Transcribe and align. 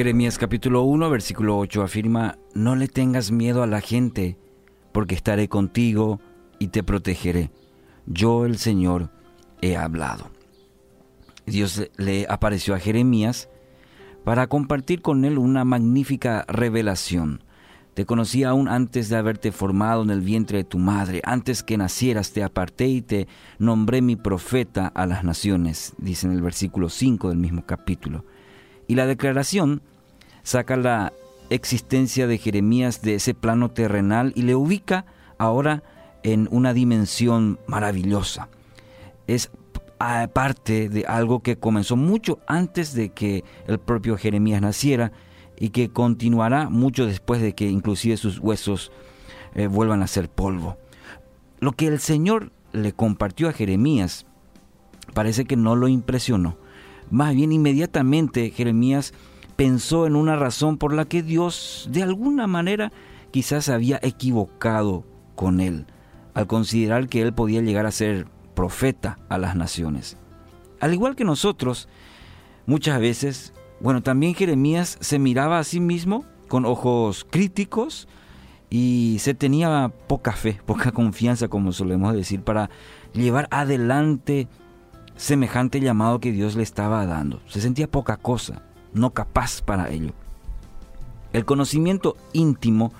Jeremías 0.00 0.38
capítulo 0.38 0.84
1, 0.84 1.10
versículo 1.10 1.58
8 1.58 1.82
afirma, 1.82 2.38
no 2.54 2.74
le 2.74 2.88
tengas 2.88 3.30
miedo 3.30 3.62
a 3.62 3.66
la 3.66 3.82
gente, 3.82 4.38
porque 4.92 5.14
estaré 5.14 5.50
contigo 5.50 6.22
y 6.58 6.68
te 6.68 6.82
protegeré. 6.82 7.50
Yo 8.06 8.46
el 8.46 8.56
Señor 8.56 9.10
he 9.60 9.76
hablado. 9.76 10.30
Dios 11.44 11.90
le 11.98 12.24
apareció 12.30 12.74
a 12.74 12.78
Jeremías 12.78 13.50
para 14.24 14.46
compartir 14.46 15.02
con 15.02 15.26
él 15.26 15.36
una 15.36 15.66
magnífica 15.66 16.46
revelación. 16.48 17.44
Te 17.92 18.06
conocí 18.06 18.42
aún 18.42 18.68
antes 18.68 19.10
de 19.10 19.16
haberte 19.16 19.52
formado 19.52 20.02
en 20.02 20.08
el 20.08 20.22
vientre 20.22 20.56
de 20.56 20.64
tu 20.64 20.78
madre, 20.78 21.20
antes 21.24 21.62
que 21.62 21.76
nacieras 21.76 22.32
te 22.32 22.42
aparté 22.42 22.86
y 22.86 23.02
te 23.02 23.28
nombré 23.58 24.00
mi 24.00 24.16
profeta 24.16 24.86
a 24.86 25.04
las 25.04 25.24
naciones, 25.24 25.92
dice 25.98 26.26
en 26.26 26.32
el 26.32 26.40
versículo 26.40 26.88
5 26.88 27.28
del 27.28 27.36
mismo 27.36 27.66
capítulo. 27.66 28.24
Y 28.90 28.96
la 28.96 29.06
declaración 29.06 29.82
saca 30.42 30.76
la 30.76 31.12
existencia 31.48 32.26
de 32.26 32.38
Jeremías 32.38 33.02
de 33.02 33.14
ese 33.14 33.34
plano 33.34 33.70
terrenal 33.70 34.32
y 34.34 34.42
le 34.42 34.56
ubica 34.56 35.06
ahora 35.38 35.84
en 36.24 36.48
una 36.50 36.74
dimensión 36.74 37.60
maravillosa. 37.68 38.48
Es 39.28 39.52
parte 40.32 40.88
de 40.88 41.06
algo 41.06 41.38
que 41.38 41.54
comenzó 41.54 41.94
mucho 41.94 42.40
antes 42.48 42.92
de 42.92 43.10
que 43.10 43.44
el 43.68 43.78
propio 43.78 44.16
Jeremías 44.16 44.60
naciera 44.60 45.12
y 45.56 45.68
que 45.68 45.90
continuará 45.90 46.68
mucho 46.68 47.06
después 47.06 47.40
de 47.40 47.54
que 47.54 47.68
inclusive 47.68 48.16
sus 48.16 48.40
huesos 48.40 48.90
eh, 49.54 49.68
vuelvan 49.68 50.02
a 50.02 50.08
ser 50.08 50.28
polvo. 50.28 50.78
Lo 51.60 51.74
que 51.74 51.86
el 51.86 52.00
Señor 52.00 52.50
le 52.72 52.92
compartió 52.92 53.48
a 53.48 53.52
Jeremías 53.52 54.26
parece 55.14 55.44
que 55.44 55.54
no 55.54 55.76
lo 55.76 55.86
impresionó. 55.86 56.56
Más 57.10 57.34
bien 57.34 57.52
inmediatamente 57.52 58.50
Jeremías 58.50 59.12
pensó 59.56 60.06
en 60.06 60.16
una 60.16 60.36
razón 60.36 60.78
por 60.78 60.92
la 60.92 61.04
que 61.04 61.22
Dios 61.22 61.88
de 61.92 62.02
alguna 62.02 62.46
manera 62.46 62.92
quizás 63.30 63.68
había 63.68 63.98
equivocado 64.02 65.04
con 65.34 65.60
él, 65.60 65.86
al 66.34 66.46
considerar 66.46 67.08
que 67.08 67.22
él 67.22 67.32
podía 67.32 67.60
llegar 67.60 67.86
a 67.86 67.92
ser 67.92 68.26
profeta 68.54 69.18
a 69.28 69.38
las 69.38 69.56
naciones. 69.56 70.16
Al 70.80 70.94
igual 70.94 71.16
que 71.16 71.24
nosotros, 71.24 71.88
muchas 72.66 73.00
veces 73.00 73.52
bueno, 73.80 74.02
también 74.02 74.34
Jeremías 74.34 74.98
se 75.00 75.18
miraba 75.18 75.58
a 75.58 75.64
sí 75.64 75.80
mismo 75.80 76.26
con 76.48 76.66
ojos 76.66 77.26
críticos 77.28 78.08
y 78.68 79.16
se 79.20 79.32
tenía 79.32 79.90
poca 80.06 80.32
fe, 80.32 80.60
poca 80.66 80.92
confianza, 80.92 81.48
como 81.48 81.72
solemos 81.72 82.14
decir, 82.14 82.42
para 82.42 82.68
llevar 83.14 83.48
adelante 83.50 84.48
semejante 85.20 85.80
llamado 85.80 86.18
que 86.18 86.32
Dios 86.32 86.56
le 86.56 86.62
estaba 86.62 87.04
dando. 87.04 87.42
Se 87.46 87.60
sentía 87.60 87.90
poca 87.90 88.16
cosa, 88.16 88.62
no 88.94 89.10
capaz 89.10 89.60
para 89.60 89.90
ello. 89.90 90.12
El 91.34 91.44
conocimiento 91.44 92.16
íntimo 92.32 92.90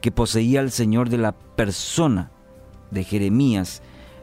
que 0.00 0.12
poseía 0.12 0.60
el 0.60 0.70
Señor 0.70 1.08
de 1.08 1.18
la 1.18 1.32
persona 1.32 2.30
de 2.92 3.02
Jeremías 3.02 3.82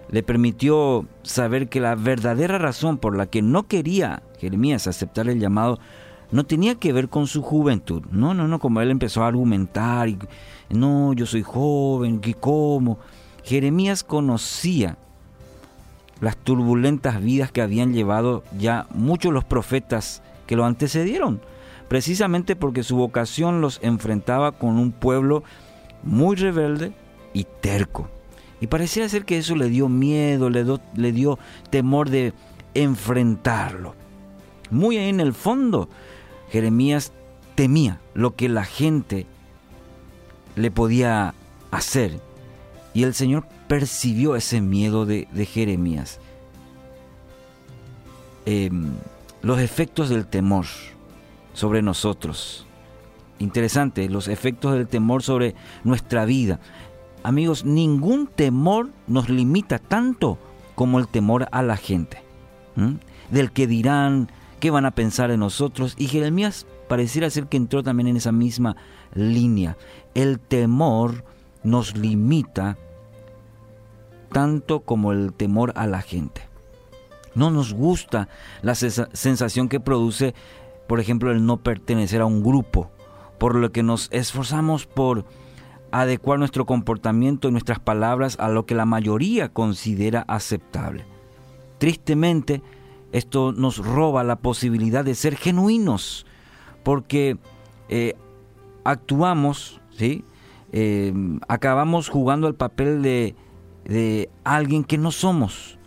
le 0.10 0.24
permitió 0.24 1.08
saber 1.22 1.68
que 1.68 1.82
la 1.82 1.96
verdadera 1.96 2.58
razón 2.58 2.98
por 2.98 3.18
la 3.18 3.26
que 3.26 3.42
no 3.42 3.68
quería 3.68 4.24
Jeremías 4.40 4.88
aceptar 4.88 5.28
el 5.28 5.42
llamado 5.42 5.78
no 6.32 6.46
tenía 6.46 6.76
que 6.76 6.94
ver 6.94 7.10
con 7.10 7.28
su 7.28 7.42
juventud. 7.42 8.04
No, 8.12 8.34
no, 8.34 8.48
no, 8.48 8.60
como 8.60 8.80
él 8.80 8.92
empezó 8.92 9.24
a 9.24 9.28
argumentar, 9.28 10.08
y, 10.08 10.18
no, 10.70 11.12
yo 11.12 11.26
soy 11.26 11.44
joven, 11.44 12.22
¿qué 12.22 12.34
cómo? 12.34 12.98
Jeremías 13.44 14.06
conocía 14.06 14.98
las 16.22 16.38
turbulentas 16.38 17.22
vidas 17.22 17.52
que 17.52 17.62
habían 17.62 17.94
llevado 17.94 18.44
ya 18.58 18.88
muchos 18.94 19.34
los 19.34 19.44
profetas 19.44 20.22
que 20.48 20.56
lo 20.56 20.66
antecedieron, 20.66 21.42
precisamente 21.88 22.56
porque 22.56 22.84
su 22.84 22.96
vocación 22.96 23.62
los 23.62 23.80
enfrentaba 23.82 24.52
con 24.52 24.78
un 24.78 24.92
pueblo 24.92 25.44
muy 26.04 26.36
rebelde 26.36 26.94
y 27.34 27.46
terco. 27.62 28.10
Y 28.62 28.68
parecía 28.68 29.08
ser 29.08 29.26
que 29.26 29.38
eso 29.38 29.56
le 29.56 29.70
dio 29.70 29.88
miedo, 29.88 30.50
le, 30.50 30.66
le 30.96 31.12
dio 31.12 31.40
temor 31.70 32.10
de 32.10 32.34
enfrentarlo. 32.74 33.96
Muy 34.70 34.98
en 34.98 35.20
el 35.20 35.34
fondo, 35.34 35.90
Jeremías 36.52 37.14
temía 37.56 38.00
lo 38.14 38.36
que 38.36 38.50
la 38.50 38.66
gente 38.66 39.26
le 40.56 40.72
podía 40.72 41.34
hacer. 41.72 42.20
Y 42.94 43.04
el 43.04 43.14
Señor 43.14 43.46
percibió 43.68 44.36
ese 44.36 44.62
miedo 44.62 45.06
de, 45.06 45.28
Jeremías. 45.46 46.20
Em, 48.46 48.94
los 49.42 49.60
efectos 49.60 50.10
del 50.10 50.26
temor 50.26 50.66
sobre 51.54 51.82
nosotros. 51.82 52.66
Interesante, 53.38 54.10
los 54.10 54.28
efectos 54.28 54.74
del 54.74 54.88
temor 54.88 55.24
sobre 55.24 55.56
nuestra 55.84 56.26
vida. 56.26 56.60
Amigos, 57.24 57.64
ningún 57.64 58.28
temor 58.28 58.90
nos 59.08 59.30
limita 59.30 59.80
tanto 59.80 60.38
como 60.76 61.00
el 61.00 61.08
temor 61.08 61.48
a 61.52 61.62
la 61.62 61.78
gente. 61.78 62.24
Del 63.30 63.52
que 63.52 63.68
dirán, 63.68 64.30
qué 64.60 64.72
van 64.72 64.86
a 64.86 64.92
pensar 64.92 65.30
de 65.30 65.38
nosotros. 65.38 65.96
Y 65.98 66.08
Jeremías 66.08 66.66
pareciera 66.88 67.30
ser 67.30 67.48
que 67.48 67.58
entró 67.58 67.84
también 67.84 68.08
en 68.08 68.18
esa 68.18 68.32
misma 68.32 68.78
línea. 69.14 69.78
El 70.14 70.40
temor 70.40 71.24
nos 71.70 71.96
limita 71.96 72.78
tanto 74.32 74.82
como 74.82 75.12
el 75.12 75.34
temor 75.34 75.74
a 75.76 75.88
la 75.88 76.02
gente. 76.02 76.42
No 77.36 77.52
nos 77.52 77.74
gusta 77.74 78.28
la 78.62 78.76
sensación 78.76 79.70
que 79.70 79.80
produce, 79.80 80.34
por 80.88 81.00
ejemplo, 81.00 81.32
el 81.32 81.46
no 81.46 81.58
pertenecer 81.58 82.22
a 82.22 82.26
un 82.26 82.44
grupo, 82.44 82.92
por 83.38 83.56
lo 83.56 83.72
que 83.72 83.84
nos 83.84 84.10
esforzamos 84.12 84.86
por 84.86 85.26
adecuar 85.92 86.40
nuestro 86.40 86.66
comportamiento 86.66 87.48
y 87.48 87.52
nuestras 87.52 87.80
palabras 87.80 88.38
a 88.40 88.50
lo 88.50 88.66
que 88.66 88.76
la 88.76 88.86
mayoría 88.86 89.50
considera 89.50 90.26
aceptable. 90.28 91.06
Tristemente, 91.78 92.62
esto 93.12 93.52
nos 93.54 93.78
roba 93.78 94.24
la 94.24 94.36
posibilidad 94.36 95.04
de 95.04 95.16
ser 95.16 95.36
genuinos, 95.36 96.26
porque 96.84 97.38
eh, 97.88 98.16
actuamos, 98.84 99.82
¿sí? 99.92 100.24
Eh, 100.72 101.14
acabamos 101.48 102.10
jugando 102.10 102.48
el 102.48 102.56
papel 102.56 103.02
de, 103.02 103.36
de 103.86 104.30
alguien 104.44 104.84
que 104.84 104.98
no 104.98 105.12
somos. 105.12 105.80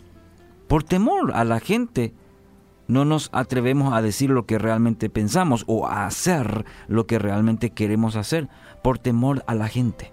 Por 0.68 0.82
temor 0.82 1.32
a 1.34 1.44
la 1.44 1.60
gente, 1.60 2.14
no 2.88 3.04
nos 3.04 3.30
atrevemos 3.32 3.94
a 3.94 4.02
decir 4.02 4.30
lo 4.30 4.46
que 4.46 4.58
realmente 4.58 5.08
pensamos 5.08 5.64
o 5.66 5.86
a 5.86 6.06
hacer 6.06 6.64
lo 6.88 7.06
que 7.06 7.18
realmente 7.18 7.70
queremos 7.70 8.16
hacer 8.16 8.48
por 8.82 8.98
temor 8.98 9.44
a 9.46 9.54
la 9.54 9.68
gente, 9.68 10.12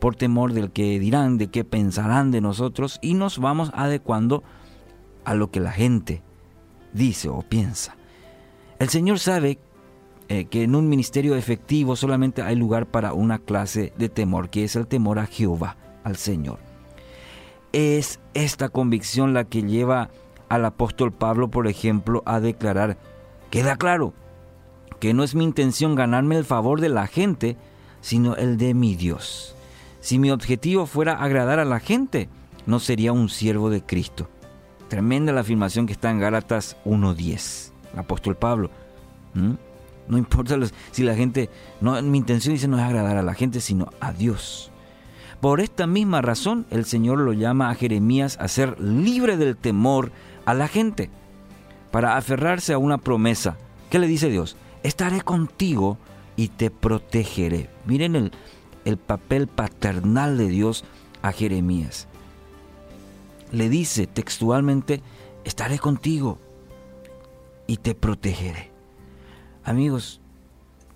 por 0.00 0.16
temor 0.16 0.52
del 0.52 0.70
que 0.70 0.98
dirán, 0.98 1.38
de 1.38 1.48
qué 1.48 1.64
pensarán 1.64 2.30
de 2.30 2.40
nosotros 2.40 2.98
y 3.02 3.14
nos 3.14 3.38
vamos 3.38 3.70
adecuando 3.74 4.42
a 5.24 5.34
lo 5.34 5.50
que 5.50 5.60
la 5.60 5.72
gente 5.72 6.22
dice 6.92 7.28
o 7.28 7.42
piensa. 7.42 7.96
El 8.78 8.88
Señor 8.88 9.18
sabe 9.18 9.58
eh, 10.28 10.46
que 10.46 10.62
en 10.62 10.74
un 10.74 10.88
ministerio 10.88 11.36
efectivo 11.36 11.96
solamente 11.96 12.42
hay 12.42 12.56
lugar 12.56 12.86
para 12.86 13.12
una 13.12 13.38
clase 13.38 13.92
de 13.98 14.08
temor, 14.08 14.48
que 14.48 14.64
es 14.64 14.74
el 14.76 14.86
temor 14.86 15.18
a 15.18 15.26
Jehová, 15.26 15.76
al 16.02 16.16
Señor. 16.16 16.58
Es 17.72 18.20
esta 18.32 18.68
convicción 18.68 19.34
la 19.34 19.44
que 19.44 19.62
lleva 19.62 20.10
al 20.48 20.64
apóstol 20.64 21.12
Pablo, 21.12 21.48
por 21.48 21.66
ejemplo, 21.66 22.22
a 22.24 22.40
declarar, 22.40 22.96
queda 23.50 23.76
claro 23.76 24.14
que 25.00 25.12
no 25.12 25.24
es 25.24 25.34
mi 25.34 25.44
intención 25.44 25.94
ganarme 25.94 26.36
el 26.36 26.44
favor 26.44 26.80
de 26.80 26.88
la 26.88 27.06
gente, 27.06 27.56
sino 28.00 28.36
el 28.36 28.56
de 28.56 28.72
mi 28.72 28.94
Dios. 28.94 29.54
Si 30.00 30.18
mi 30.18 30.30
objetivo 30.30 30.86
fuera 30.86 31.14
agradar 31.14 31.58
a 31.58 31.64
la 31.64 31.80
gente, 31.80 32.28
no 32.66 32.78
sería 32.78 33.12
un 33.12 33.28
siervo 33.28 33.70
de 33.70 33.82
Cristo. 33.82 34.28
Tremenda 34.88 35.32
la 35.32 35.40
afirmación 35.40 35.86
que 35.86 35.92
está 35.92 36.10
en 36.10 36.20
Gálatas 36.20 36.76
1.10, 36.84 37.72
el 37.92 37.98
apóstol 37.98 38.36
Pablo. 38.36 38.70
No 40.08 40.18
importa 40.18 40.56
si 40.90 41.02
la 41.02 41.14
gente, 41.14 41.50
no, 41.80 42.00
mi 42.02 42.18
intención 42.18 42.54
dice 42.54 42.68
no 42.68 42.78
es 42.78 42.84
agradar 42.84 43.16
a 43.16 43.22
la 43.22 43.34
gente, 43.34 43.60
sino 43.60 43.90
a 44.00 44.12
Dios. 44.12 44.70
Por 45.40 45.60
esta 45.60 45.86
misma 45.86 46.22
razón, 46.22 46.66
el 46.70 46.84
Señor 46.84 47.18
lo 47.18 47.32
llama 47.32 47.70
a 47.70 47.74
Jeremías 47.74 48.36
a 48.40 48.48
ser 48.48 48.80
libre 48.80 49.36
del 49.36 49.56
temor 49.56 50.12
a 50.46 50.54
la 50.54 50.68
gente, 50.68 51.10
para 51.90 52.16
aferrarse 52.16 52.72
a 52.72 52.78
una 52.78 52.98
promesa. 52.98 53.56
¿Qué 53.90 53.98
le 53.98 54.06
dice 54.06 54.30
Dios? 54.30 54.56
Estaré 54.82 55.20
contigo 55.20 55.98
y 56.36 56.48
te 56.48 56.70
protegeré. 56.70 57.70
Miren 57.86 58.16
el, 58.16 58.32
el 58.84 58.96
papel 58.96 59.46
paternal 59.46 60.36
de 60.36 60.48
Dios 60.48 60.84
a 61.22 61.32
Jeremías. 61.32 62.08
Le 63.52 63.68
dice 63.68 64.06
textualmente, 64.06 65.02
estaré 65.44 65.78
contigo 65.78 66.38
y 67.66 67.78
te 67.78 67.94
protegeré. 67.94 68.73
Amigos, 69.64 70.20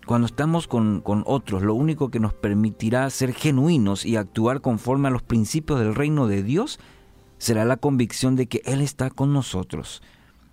cuando 0.06 0.26
estamos 0.26 0.68
con, 0.68 1.00
con, 1.00 1.22
otros, 1.26 1.62
lo 1.62 1.74
único 1.74 2.10
que 2.10 2.20
nos 2.20 2.34
permitirá 2.34 3.08
ser 3.08 3.32
genuinos 3.32 4.04
y 4.04 4.16
actuar 4.16 4.60
conforme 4.60 5.08
a 5.08 5.10
los 5.10 5.22
principios 5.22 5.80
del 5.80 5.94
reino 5.94 6.26
de 6.26 6.42
Dios 6.42 6.78
será 7.38 7.64
la 7.64 7.78
convicción 7.78 8.36
de 8.36 8.46
que 8.46 8.60
Él 8.66 8.82
está 8.82 9.08
con 9.08 9.32
nosotros 9.32 10.02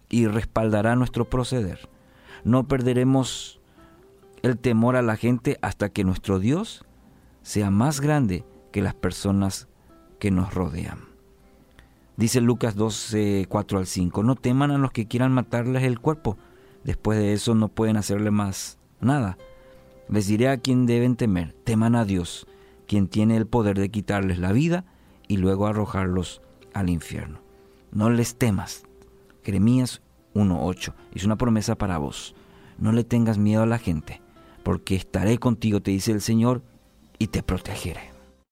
y 0.09 0.27
respaldará 0.27 0.95
nuestro 0.95 1.29
proceder. 1.29 1.89
No 2.45 2.67
perderemos 2.67 3.59
el 4.43 4.57
temor 4.57 4.95
a 4.95 5.01
la 5.01 5.17
gente 5.17 5.57
hasta 5.61 5.89
que 5.89 6.03
nuestro 6.03 6.39
Dios 6.39 6.85
sea 7.41 7.71
más 7.71 7.99
grande 7.99 8.45
que 8.71 8.81
las 8.81 8.93
personas 8.93 9.67
que 10.19 10.31
nos 10.31 10.53
rodean. 10.53 10.99
Dice 12.15 12.39
Lucas 12.39 12.75
12, 12.75 13.47
4 13.49 13.79
al 13.79 13.87
5, 13.87 14.23
no 14.23 14.35
teman 14.35 14.71
a 14.71 14.77
los 14.77 14.91
que 14.91 15.07
quieran 15.07 15.33
matarles 15.33 15.83
el 15.83 15.99
cuerpo, 15.99 16.37
después 16.85 17.19
de 17.19 17.33
eso 17.33 17.53
no 17.55 17.67
pueden 17.67 17.97
hacerle 17.97 18.31
más 18.31 18.77
nada. 19.01 19.37
Les 20.07 20.27
diré 20.27 20.47
a 20.47 20.57
quien 20.57 20.85
deben 20.85 21.17
temer, 21.17 21.53
teman 21.65 21.95
a 21.95 22.05
Dios, 22.05 22.47
quien 22.87 23.07
tiene 23.09 23.35
el 23.35 23.47
poder 23.47 23.77
de 23.77 23.89
quitarles 23.89 24.37
la 24.39 24.53
vida 24.53 24.85
y 25.27 25.37
luego 25.37 25.67
arrojarlos 25.67 26.41
al 26.73 26.89
infierno. 26.89 27.39
No 27.91 28.09
les 28.09 28.35
temas. 28.35 28.83
Jeremías 29.43 30.01
1.8 30.35 30.93
es 31.13 31.23
una 31.23 31.37
promesa 31.37 31.75
para 31.75 31.97
vos. 31.97 32.35
No 32.77 32.91
le 32.91 33.03
tengas 33.03 33.37
miedo 33.37 33.63
a 33.63 33.67
la 33.67 33.79
gente, 33.79 34.21
porque 34.63 34.95
estaré 34.95 35.37
contigo, 35.39 35.81
te 35.81 35.91
dice 35.91 36.11
el 36.11 36.21
Señor, 36.21 36.61
y 37.17 37.27
te 37.27 37.41
protegeré. 37.41 38.14